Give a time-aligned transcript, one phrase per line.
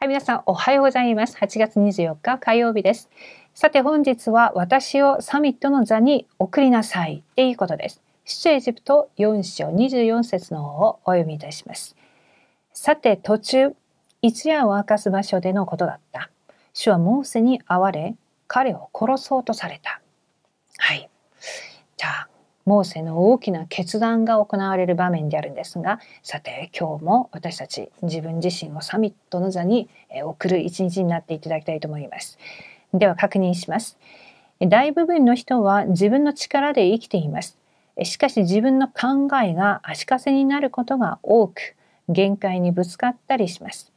[0.00, 1.36] はい、皆さんおはようございます。
[1.36, 3.10] 8月24日火曜日です。
[3.52, 8.00] さて本日は私をサミットの座に送りなさいっていうことです。
[8.24, 11.96] 出エジプト4章24節の方をお読みいたします。
[12.72, 13.74] さて途中、
[14.22, 16.30] 一夜を明かす場所でのことだった。
[16.74, 18.14] 主はモーセに会われ、
[18.46, 20.00] 彼を殺そうとされた。
[20.76, 21.10] はい。
[21.96, 22.28] じゃあ、
[22.68, 29.88] モーセの大きな決断が行われる場面であるんですがさて今日も私たち自分自身をサミットの座に
[30.22, 32.38] 送る一日になっていただきたいと思います。
[32.92, 33.98] では確認します。
[34.60, 37.58] 大部分の人は自分の力で生きています。
[38.02, 41.74] しかし自分の考えが足かせになることが多く
[42.08, 43.92] 限界にぶつかったりします。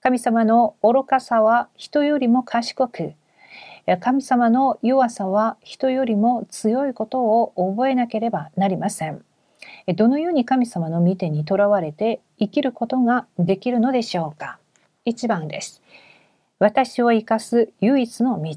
[0.00, 3.12] 神様の愚かさは人よりも賢く
[4.00, 9.24] 神様の弱さは人よりも強いことを覚えなければなりません。
[9.96, 14.58] どのように神様の御手にとらわれて生きることができるのでしょうか
[15.06, 15.82] ?1 番です。
[16.58, 18.54] 私を生かす唯一の道。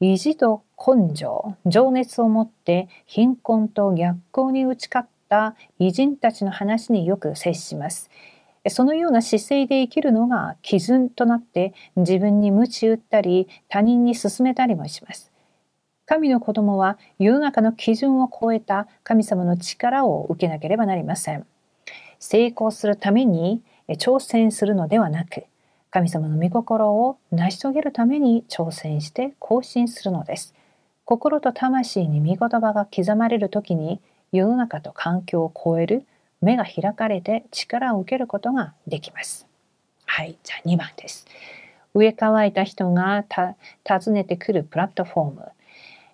[0.00, 8.10] 意地と根性、情熱を持って貧困と逆行に打ち勝った偉人たちの話によく接します。
[8.68, 15.32] そのような姿勢で生きるのが基準となって自分に鞭打ったり他人に勧めたりもします。
[16.06, 21.46] 神の子供は世の中の基準を超えた神様の力を受けなければなりません。
[22.18, 25.44] 成功するために挑戦するのではなく、
[25.90, 30.54] 神様の御心を成し遂げるために挑戦して更新するのです。
[31.04, 36.06] 心と魂に御言葉が刻まれる時に世の中と環境を超える
[36.42, 39.46] 目が開かれて力を受けることができます。
[40.04, 41.26] はい、じゃあ2番です。
[41.94, 43.24] 植え乾いた人が
[43.88, 45.48] 訪ねてくるプラットフォーム。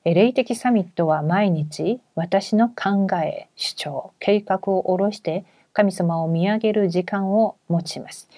[0.04, 8.28] 霊的サミットは毎日私の考え、主張、計画を下ろして神様を見上げる時間を持ちます。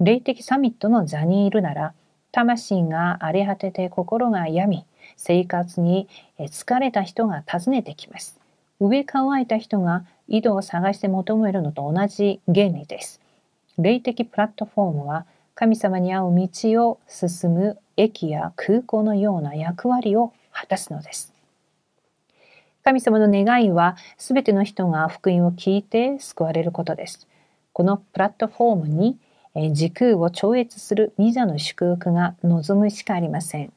[0.00, 1.94] 霊的サミットの座にいるなら、
[2.30, 4.84] 魂が荒れ果てて心が病み、
[5.16, 8.37] 生活に疲れた人が訪ねてきます。
[8.80, 13.20] 植え乾いた人が井戸を探して求めるのと同じ原理です。
[13.78, 21.32] 霊的プラットフォームは神様に会う道を進む駅や空港のような役割を果たすのです。
[22.84, 27.26] 神様の願いは全ての人が福音を聞いて救われることです。
[27.72, 29.18] このプラットフォームに
[29.72, 33.72] 時空を超越するミザの祝福が望むしかありません。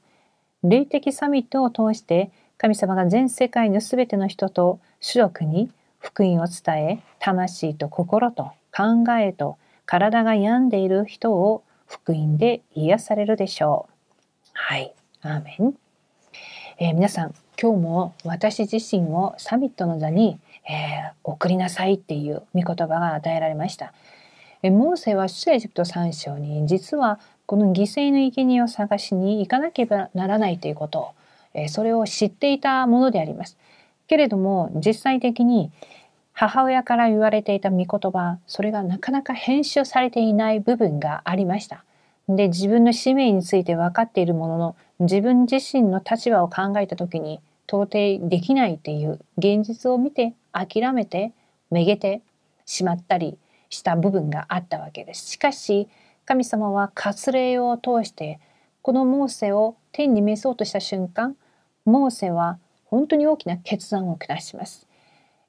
[0.64, 2.30] 霊的サミットを通して
[2.62, 9.58] 神様が全世界の全ての人と主力に福音を伝え、魂と心と考えと
[9.88, 14.52] 体が病んでいる人を福音で癒されるでしょう。
[14.54, 14.94] はい。
[15.24, 15.74] アーメン。
[16.78, 20.40] えー、皆さん、今日も私自身をサミットの座に、
[20.70, 23.92] えー、送りなさいっていう御言葉が与えられました。
[24.62, 31.12] えー、モーセは出エジプト3章に実はこの犠牲の生贄を探しに行かなければならないということを、
[31.68, 33.58] それを知っていたものであります。
[34.08, 35.72] けれども実際的に
[36.34, 41.84] 母親から言われていた御言葉それがなかなか編集されていない部分がありました。
[42.28, 51.32] で自分の使命について分かっているものの自分自身の立場を考えた時に到底できないっていう現実を見て諦めて
[51.70, 52.22] めげて
[52.66, 53.38] しまったり
[53.70, 55.32] した部分があったわけです。
[55.32, 55.88] しかし
[56.26, 58.40] 神様は割礼を通して
[58.82, 61.36] このモーセを天に召そうとした瞬間
[61.86, 64.88] モーセは本当に大きな決断を下します。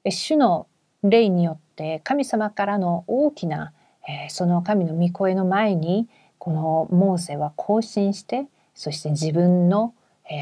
[0.09, 0.67] 主の
[1.03, 3.73] 霊によって神様からの大きな、
[4.29, 6.07] その神の御声の前に
[6.37, 9.93] このモーセは更新してそして自分の、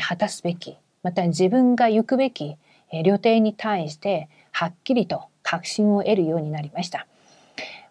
[0.08, 2.58] 果たすべきまた自分が行くべき、
[2.92, 7.08] 旅程に対してはっきりと確信を得るようになりました。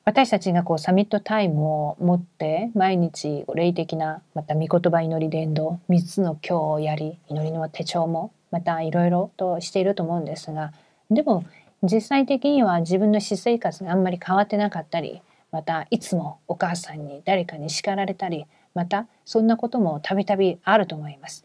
[0.04, 10.72] 私たちがこうサミットタイムを持って毎日霊的なまた御言葉祈り伝道3つの今日をやり祈りの手帳もまたいろいろとしていると思うんですが
[11.10, 11.44] でも
[11.82, 15.22] 実際的には自分の私生活があんまり変わってなかったり
[15.52, 21.44] またいつもお母さんに誰かに叱られたりまたそんなこともたびたびあると思います。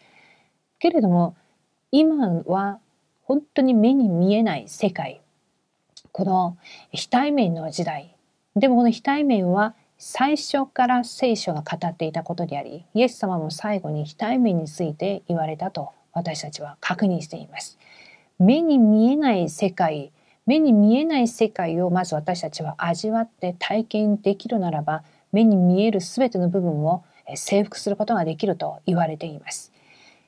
[0.79, 1.35] けれども
[1.91, 2.79] 今は
[3.23, 5.21] 本当に目に見えない世界
[6.11, 6.57] この
[6.91, 8.14] 非対面の時代
[8.55, 17.77] でもこの非対面は最初から聖書が語っていたことでありイエス様も最後に非対面について言われたと私たちは確認しています。
[18.39, 20.11] 目に見えない世界、
[20.45, 27.03] 目に見えない世界をまず私たちは味わって体験できるならば、目に見える全ての部分を
[27.35, 29.73] 征服することができると言われています。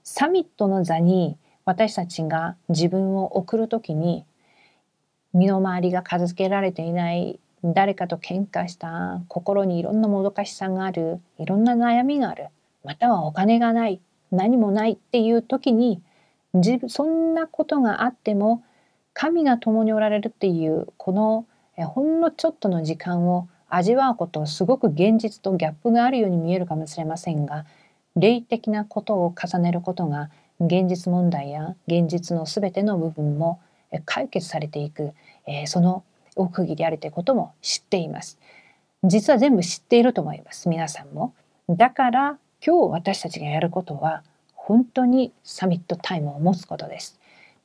[0.04, 4.26] サミットの座に私たちが自分を送るときに
[5.34, 12.48] 身の回りが片付けられていない誰かと喧嘩した心にいろんなもどかしさがあるいろんな悩みがある
[12.83, 14.00] またはお金がない
[14.31, 16.01] 何もないっていう時に
[16.54, 18.63] 自分そんなことがあっても
[19.13, 21.45] 神が共におられるっていうこの
[21.75, 27.65] ほんのちょっとの時間を味わうことすごく現実とギャップがあるように見えるかもしれませんが
[28.15, 33.59] 霊的なことを重ねることが現実問題や現実の全ての部分も
[34.06, 35.13] 解決されていく、
[35.45, 36.04] え、その
[36.38, 38.39] 奥義であるということも知っています。
[39.04, 41.34] 実は全部知っていると思います皆さんも。
[41.69, 44.24] だから今日私たちがやることは
[44.54, 47.19] 本当にサミットタイムを持つことです。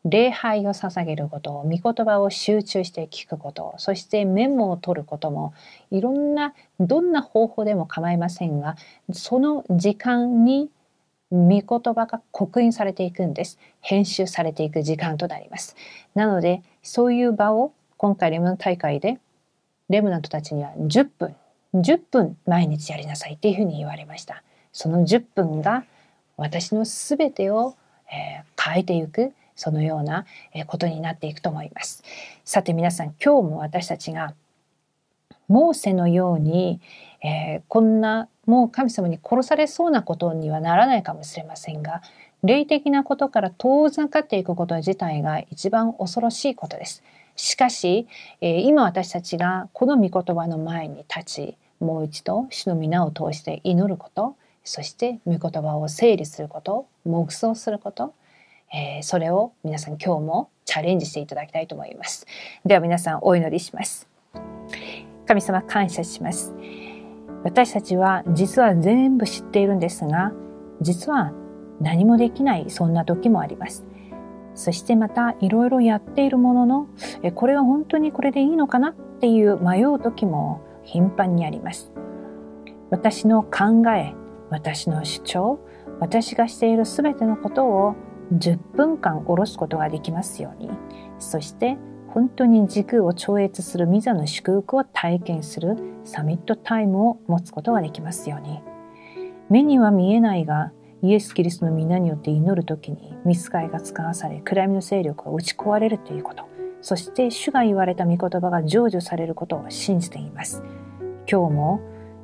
[0.05, 5.55] 礼拝を捧げることを御言葉を集中して聞くことそしてメモを取ることも
[5.93, 8.77] いろんなどんな方法でも構いませんが
[9.13, 10.71] その時間に
[11.31, 15.77] 御言葉が刻印されていくんです編集されていく時間となります
[16.15, 17.73] なのでそういう場を
[18.03, 19.21] 今回レムナ大会で
[19.89, 21.37] レムナントたちには10分
[21.73, 25.85] 10分毎日やりなさいっていうふうに言われましたその10分が
[26.37, 27.77] 私の全てを、
[28.11, 30.27] えー、変えていくそのような
[30.67, 32.03] ことになっていくと思います。
[32.45, 34.35] さて皆さん今日も私たちが
[35.47, 36.81] モーセのように、
[37.23, 42.03] えー、こんなもう神様に殺されそうなことにはならないかもしれませんが
[42.43, 47.05] 霊的なことから遠ざかっていくこと自体が一番恐ろしいことです。
[47.37, 48.07] しかし、
[48.41, 58.15] えー、今私たちがこの御言葉の前に立ちもう一度主の皆を通して祈ることそして御言葉を整理すること黙想すること
[58.73, 62.27] えー、それを皆さん今日もチャレンジしていただきたいと思います。
[62.65, 64.09] では皆さんお祈りします。
[65.27, 66.55] 神様感謝します。
[67.45, 70.33] 私たちは実は全部知っているんですが、
[70.81, 71.33] 実は
[71.81, 73.85] 何もできないそんな時もあります。
[74.55, 76.87] そしてまたいろいろやっているものの、
[77.35, 81.93] これは本当にこれでいいのかなっていう迷う時も頻繁にあります。
[82.91, 84.15] 私の考え、
[84.51, 85.59] 私の主張、
[86.01, 87.95] 私がしているすべてのことを
[88.37, 90.71] 10分間下ろすことができますように
[91.19, 91.77] そして
[92.09, 98.61] 本当に時空を超越するミザの祝福を体験するサミットタイムを持つことができますように
[99.49, 100.73] 目には見えないが
[101.03, 106.49] イエス・キリストの皆によって祈る時に見つかいが使わされ暗闇の勢力が打ち壊れるということ
[106.81, 110.63] そして主が言われた御言葉が成就されることを信じています
[111.31, 111.81] 今日も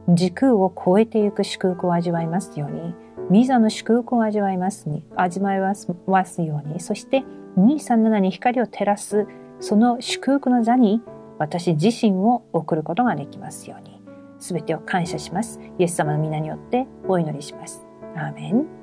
[0.08, 2.94] 時空を超えていく祝福を味わいますように
[3.30, 5.74] ミザの祝福を味わいますに、味わいま
[6.24, 7.24] すように、そして
[7.58, 9.26] 237に光を照らす、
[9.60, 11.02] その祝福の座に
[11.38, 13.98] 私自身を送ることができますように。
[14.40, 15.60] すべてを感謝します。
[15.78, 17.87] イエス様の皆によってお祈りします。
[18.18, 18.77] アーメン。